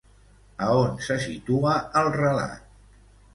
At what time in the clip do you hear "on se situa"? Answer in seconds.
0.77-1.75